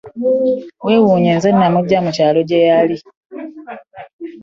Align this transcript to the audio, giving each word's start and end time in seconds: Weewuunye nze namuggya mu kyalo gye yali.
Weewuunye 0.85 1.31
nze 1.37 1.49
namuggya 1.57 1.99
mu 2.05 2.11
kyalo 2.15 2.39
gye 2.49 2.59
yali. 2.69 2.97